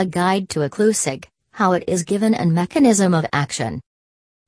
A 0.00 0.06
Guide 0.06 0.48
to 0.50 0.60
Iclusig, 0.60 1.24
How 1.50 1.72
It 1.72 1.82
Is 1.88 2.04
Given 2.04 2.32
and 2.32 2.54
Mechanism 2.54 3.14
of 3.14 3.26
Action. 3.32 3.80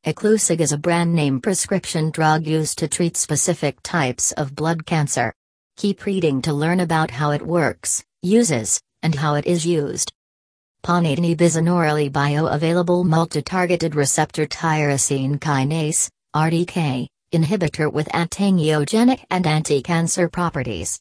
Iclusig 0.06 0.60
is 0.60 0.70
a 0.70 0.78
brand 0.78 1.12
name 1.12 1.40
prescription 1.40 2.12
drug 2.12 2.46
used 2.46 2.78
to 2.78 2.86
treat 2.86 3.16
specific 3.16 3.76
types 3.82 4.30
of 4.30 4.54
blood 4.54 4.86
cancer. 4.86 5.34
Keep 5.76 6.04
reading 6.04 6.40
to 6.42 6.52
learn 6.52 6.78
about 6.78 7.10
how 7.10 7.32
it 7.32 7.44
works, 7.44 8.00
uses, 8.22 8.80
and 9.02 9.16
how 9.16 9.34
it 9.34 9.44
is 9.44 9.66
used. 9.66 10.12
Ponatinib 10.84 11.40
is 11.40 11.56
an 11.56 11.66
orally 11.66 12.08
bioavailable 12.08 13.04
multi-targeted 13.04 13.96
receptor 13.96 14.46
tyrosine 14.46 15.40
kinase, 15.40 16.08
RTK, 16.32 17.08
inhibitor 17.34 17.92
with 17.92 18.06
antiangiogenic 18.10 19.24
and 19.30 19.48
anti-cancer 19.48 20.28
properties. 20.28 21.00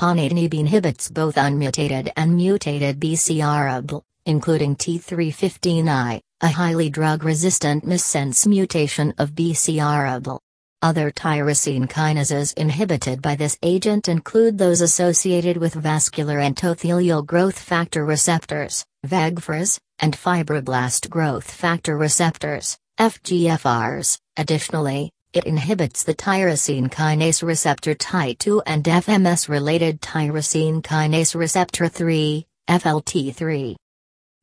Ponatinib 0.00 0.54
inhibits 0.54 1.10
both 1.10 1.36
unmutated 1.36 2.10
and 2.16 2.34
mutated 2.34 2.98
BCR-ABL, 2.98 4.02
including 4.24 4.74
T315I, 4.74 6.22
a 6.40 6.48
highly 6.48 6.88
drug-resistant 6.88 7.84
missense 7.84 8.46
mutation 8.46 9.12
of 9.18 9.32
BCR-ABL. 9.32 10.40
Other 10.80 11.10
tyrosine 11.10 11.86
kinases 11.86 12.54
inhibited 12.54 13.20
by 13.20 13.34
this 13.34 13.58
agent 13.62 14.08
include 14.08 14.56
those 14.56 14.80
associated 14.80 15.58
with 15.58 15.74
vascular 15.74 16.38
endothelial 16.38 17.26
growth 17.26 17.58
factor 17.58 18.02
receptors, 18.02 18.86
VEGFRs, 19.06 19.78
and 19.98 20.16
fibroblast 20.16 21.10
growth 21.10 21.50
factor 21.50 21.98
receptors, 21.98 22.78
FGFRs. 22.98 24.18
Additionally, 24.38 25.12
it 25.32 25.44
inhibits 25.44 26.02
the 26.02 26.14
tyrosine 26.14 26.90
kinase 26.90 27.42
receptor 27.42 27.94
TIE2 27.94 28.62
and 28.66 28.84
FMS-related 28.84 30.00
tyrosine 30.00 30.82
kinase 30.82 31.34
receptor 31.34 31.86
3, 31.86 32.46
FLT3. 32.68 33.76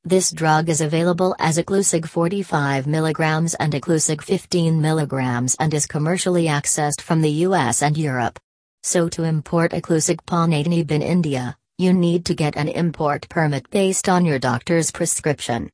This 0.05 0.31
drug 0.31 0.69
is 0.69 0.79
available 0.79 1.35
as 1.39 1.57
Iclusig 1.57 2.07
45 2.07 2.85
mg 2.85 3.55
and 3.59 3.73
Iclusig 3.73 4.21
15 4.21 4.81
mg 4.81 5.55
and 5.59 5.73
is 5.73 5.85
commercially 5.85 6.45
accessed 6.45 7.01
from 7.01 7.21
the 7.21 7.31
US 7.47 7.81
and 7.81 7.97
Europe. 7.97 8.39
So 8.83 9.09
to 9.09 9.23
import 9.23 9.73
Iclusig 9.73 10.21
Ponatinib 10.25 10.91
in 10.91 11.01
India, 11.01 11.57
you 11.77 11.91
need 11.91 12.23
to 12.25 12.33
get 12.33 12.55
an 12.55 12.69
import 12.69 13.27
permit 13.27 13.69
based 13.69 14.07
on 14.07 14.23
your 14.23 14.39
doctor's 14.39 14.91
prescription. 14.91 15.69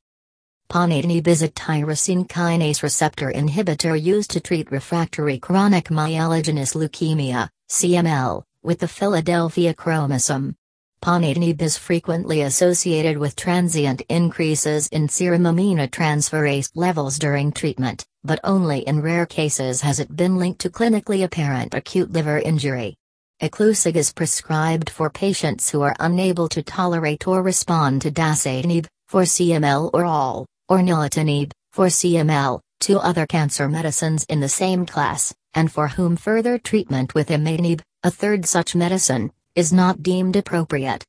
Ponatinib 0.73 1.27
is 1.27 1.43
a 1.43 1.49
tyrosine 1.49 2.27
kinase 2.27 2.81
receptor 2.81 3.31
inhibitor 3.31 3.93
used 4.01 4.31
to 4.31 4.39
treat 4.39 4.71
refractory 4.71 5.37
chronic 5.37 5.89
myelogenous 5.89 6.73
leukemia, 6.73 7.47
CML, 7.69 8.41
with 8.63 8.79
the 8.79 8.87
Philadelphia 8.87 9.75
chromosome. 9.75 10.55
Ponatinib 10.99 11.61
is 11.61 11.77
frequently 11.77 12.41
associated 12.41 13.19
with 13.19 13.35
transient 13.35 14.01
increases 14.09 14.87
in 14.87 15.07
serum 15.07 15.43
aminotransferase 15.43 16.71
levels 16.73 17.19
during 17.19 17.51
treatment, 17.51 18.03
but 18.23 18.39
only 18.43 18.79
in 18.79 18.99
rare 18.99 19.27
cases 19.27 19.81
has 19.81 19.99
it 19.99 20.15
been 20.15 20.37
linked 20.37 20.61
to 20.61 20.71
clinically 20.71 21.23
apparent 21.23 21.75
acute 21.75 22.11
liver 22.11 22.39
injury. 22.39 22.95
Iclusig 23.43 23.95
is 23.95 24.11
prescribed 24.11 24.89
for 24.89 25.11
patients 25.11 25.69
who 25.69 25.83
are 25.83 25.95
unable 25.99 26.49
to 26.49 26.63
tolerate 26.63 27.27
or 27.27 27.43
respond 27.43 28.01
to 28.01 28.09
dasatinib, 28.09 28.87
for 29.05 29.21
CML 29.21 29.91
or 29.93 30.05
ALL, 30.05 30.47
or 30.69 30.79
nilotinib, 30.79 31.51
for 31.71 31.87
CML, 31.87 32.59
two 32.79 32.99
other 32.99 33.25
cancer 33.25 33.67
medicines 33.67 34.25
in 34.29 34.39
the 34.39 34.49
same 34.49 34.85
class, 34.85 35.33
and 35.53 35.71
for 35.71 35.87
whom 35.87 36.15
further 36.15 36.57
treatment 36.57 37.13
with 37.13 37.29
imatinib, 37.29 37.81
a 38.03 38.11
third 38.11 38.45
such 38.45 38.75
medicine, 38.75 39.31
is 39.55 39.71
not 39.71 40.03
deemed 40.03 40.35
appropriate. 40.35 41.05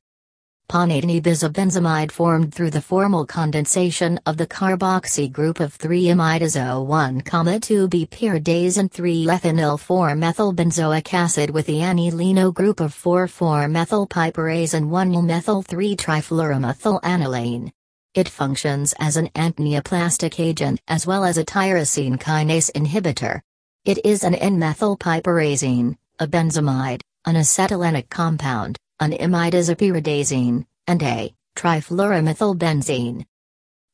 Ponatinib 0.67 1.27
is 1.27 1.43
a 1.43 1.49
benzamide 1.49 2.11
formed 2.11 2.51
through 2.53 2.71
the 2.71 2.81
formal 2.81 3.25
condensation 3.25 4.19
of 4.25 4.37
the 4.37 4.47
carboxy 4.47 5.31
group 5.31 5.59
of 5.59 5.77
3-imidazo1,2-B-pyridase 5.77 8.77
and 8.79 8.91
3-ethynyl-4-methylbenzoic 8.91 11.13
acid 11.13 11.51
with 11.51 11.67
the 11.67 11.81
anilino 11.81 12.51
group 12.51 12.79
of 12.79 12.95
4,4-methylpiperase 12.95 14.73
and 14.73 14.89
1-methyl-3-trifluoromethylanilane. 14.89 17.71
It 18.15 18.29
functions 18.29 18.93
as 18.97 19.17
an 19.17 19.27
antineoplastic 19.35 20.39
agent 20.39 20.79
as 20.87 21.05
well 21.05 21.25
as 21.25 21.37
a 21.37 21.43
tyrosine 21.43 22.17
kinase 22.17 22.71
inhibitor. 22.71 23.41
It 23.83 24.05
is 24.05 24.23
an 24.23 24.35
N-methylpiperazine, 24.35 25.97
a 26.19 26.25
benzamide, 26.25 27.01
an 27.25 27.35
acetylenic 27.35 28.09
compound, 28.09 28.77
an 29.01 29.11
imidazopyridazine, 29.11 30.65
and 30.87 31.03
a 31.03 31.35
trifluoromethylbenzene. 31.57 33.25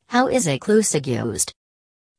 How 0.05 0.27
is 0.27 0.45
Iclusig 0.45 1.07
used? 1.07 1.55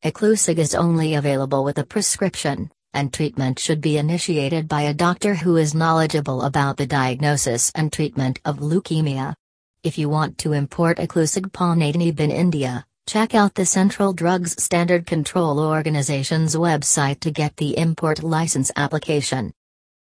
Iclusig 0.04 0.58
is 0.58 0.74
only 0.74 1.14
available 1.14 1.62
with 1.62 1.78
a 1.78 1.86
prescription, 1.86 2.72
and 2.92 3.12
treatment 3.12 3.60
should 3.60 3.80
be 3.80 3.96
initiated 3.96 4.66
by 4.66 4.82
a 4.82 4.94
doctor 4.94 5.36
who 5.36 5.56
is 5.56 5.72
knowledgeable 5.72 6.42
about 6.42 6.78
the 6.78 6.86
diagnosis 6.86 7.70
and 7.76 7.92
treatment 7.92 8.40
of 8.44 8.58
leukemia. 8.58 9.36
If 9.84 9.98
you 9.98 10.08
want 10.08 10.38
to 10.38 10.52
import 10.52 10.98
Iclusig 10.98 11.50
Ponatinib 11.50 12.20
in 12.20 12.30
India, 12.30 12.86
check 13.08 13.34
out 13.34 13.56
the 13.56 13.66
Central 13.66 14.12
Drugs 14.12 14.62
Standard 14.62 15.06
Control 15.06 15.58
Organization's 15.58 16.54
website 16.54 17.18
to 17.18 17.32
get 17.32 17.56
the 17.56 17.76
import 17.76 18.22
license 18.22 18.70
application. 18.76 19.52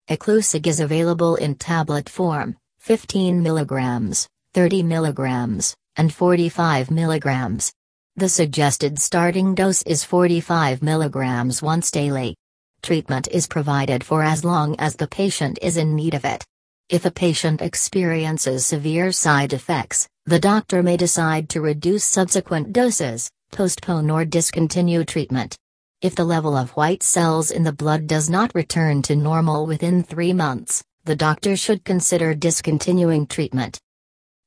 Iclusig 0.09 0.67
is 0.67 0.81
available 0.81 1.37
in 1.37 1.55
tablet 1.55 2.09
form, 2.09 2.57
15 2.79 3.45
mg, 3.45 4.29
30 4.55 4.83
mg, 4.85 5.77
and 5.97 6.15
45 6.15 6.89
mg. 6.89 7.73
The 8.17 8.29
suggested 8.31 8.99
starting 8.99 9.55
dose 9.55 9.83
is 9.83 10.03
45 10.03 10.81
mg 10.81 11.63
once 11.63 11.91
daily. 11.91 12.37
Treatment 12.81 13.29
is 13.31 13.47
provided 13.47 14.03
for 14.03 14.23
as 14.23 14.47
long 14.47 14.77
as 14.79 14.97
the 14.97 15.09
patient 15.09 15.59
is 15.61 15.77
in 15.77 15.95
need 15.95 16.15
of 16.15 16.25
it. 16.25 16.47
If 16.91 17.05
a 17.05 17.11
patient 17.11 17.61
experiences 17.61 18.65
severe 18.65 19.13
side 19.13 19.53
effects, 19.53 20.09
the 20.25 20.39
doctor 20.39 20.83
may 20.83 20.97
decide 20.97 21.51
to 21.51 21.61
reduce 21.61 22.03
subsequent 22.03 22.73
doses, 22.73 23.31
postpone 23.53 24.09
or 24.11 24.25
discontinue 24.25 25.05
treatment. 25.05 25.55
If 26.01 26.15
the 26.15 26.25
level 26.25 26.57
of 26.57 26.71
white 26.71 27.03
cells 27.03 27.51
in 27.51 27.63
the 27.63 27.75
blood 27.75 28.07
does 28.07 28.31
not 28.31 28.55
return 28.55 29.03
to 29.03 29.17
normal 29.17 29.67
within 29.67 30.03
three 30.03 30.33
months, 30.33 30.83
the 31.05 31.15
doctor 31.15 31.59
should 31.59 31.85
consider 31.85 32.33
discontinuing 32.33 33.27
treatment. 33.27 33.79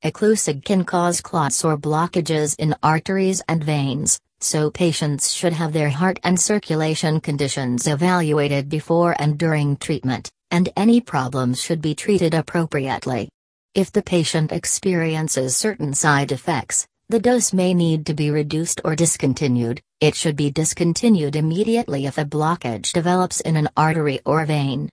Iclusig 0.03 0.65
can 0.65 0.83
cause 0.83 1.21
clots 1.21 1.63
or 1.63 1.77
blockages 1.77 2.55
in 2.57 2.73
arteries 2.81 3.43
and 3.47 3.63
veins, 3.63 4.19
so 4.39 4.71
patients 4.71 5.31
should 5.31 5.53
have 5.53 5.73
their 5.73 5.91
heart 5.91 6.19
and 6.23 6.39
circulation 6.39 7.21
conditions 7.21 7.85
evaluated 7.85 8.67
before 8.67 9.15
and 9.19 9.37
during 9.37 9.77
treatment, 9.77 10.31
and 10.51 10.69
any 10.75 11.01
problems 11.01 11.61
should 11.61 11.81
be 11.81 11.95
treated 11.95 12.33
appropriately. 12.33 13.29
If 13.73 13.91
the 13.91 14.03
patient 14.03 14.51
experiences 14.51 15.55
certain 15.55 15.93
side 15.93 16.31
effects, 16.31 16.85
the 17.07 17.19
dose 17.19 17.53
may 17.53 17.73
need 17.73 18.05
to 18.05 18.13
be 18.13 18.31
reduced 18.31 18.81
or 18.85 18.95
discontinued, 18.95 19.81
it 19.99 20.15
should 20.15 20.35
be 20.35 20.51
discontinued 20.51 21.35
immediately 21.35 22.05
if 22.05 22.17
a 22.17 22.25
blockage 22.25 22.93
develops 22.93 23.41
in 23.41 23.55
an 23.55 23.69
artery 23.75 24.19
or 24.25 24.45
vein. 24.45 24.89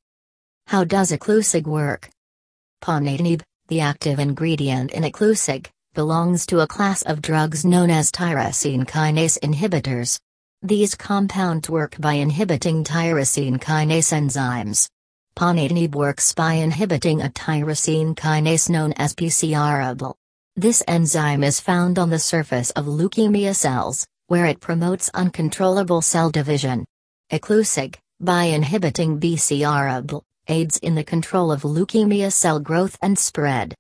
How 0.67 0.85
does 0.85 1.13
Iclusig 1.13 1.65
work? 1.65 2.09
Ponatinib, 2.83 3.43
the 3.69 3.81
active 3.81 4.19
ingredient 4.19 4.93
in 4.93 5.03
Iclusig, 5.03 5.69
belongs 5.95 6.47
to 6.47 6.61
a 6.61 6.67
class 6.67 7.03
of 7.03 7.23
drugs 7.23 7.65
known 7.65 7.91
as 7.91 8.13
tyrosine 8.13 8.85
kinase 8.85 9.39
inhibitors. 9.41 10.19
These 10.63 10.95
compounds 10.95 11.71
work 11.71 11.97
by 11.99 12.15
inhibiting 12.15 12.85
tyrosine 12.85 13.59
kinase 13.59 14.13
enzymes. 14.13 14.89
Ponatinib 15.39 15.95
works 15.95 16.33
by 16.33 16.55
inhibiting 16.55 17.23
a 17.23 17.29
tyrosine 17.29 18.17
kinase 18.17 18.69
known 18.69 18.93
as 18.95 19.15
BCR-ABL. 19.15 20.17
This 20.57 20.83
enzyme 20.89 21.45
is 21.45 21.61
found 21.61 21.97
on 21.97 22.11
the 22.11 22.19
surface 22.19 22.71
of 22.73 22.87
leukemia 22.87 23.55
cells, 23.55 24.05
where 24.27 24.47
it 24.47 24.59
promotes 24.59 25.11
uncontrollable 25.15 26.03
cell 26.03 26.29
division. 26.29 26.85
Iclusig, 27.31 27.95
by 28.19 28.47
inhibiting 28.47 29.21
BCR-ABL, 29.21 30.23
aids 30.49 30.79
in 30.79 30.97
the 30.97 31.05
control 31.05 31.53
of 31.53 31.63
leukemia 31.63 32.33
cell 32.33 32.59
growth 32.59 32.99
and 33.01 33.17
spread. 33.17 33.77